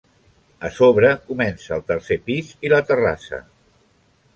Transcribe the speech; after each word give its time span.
A 0.69 0.71
sobre, 0.77 1.11
comença 1.29 1.77
el 1.77 1.85
tercer 1.93 2.21
pis 2.31 2.53
i 2.67 2.77
la 2.77 2.85
terrassa. 2.93 3.47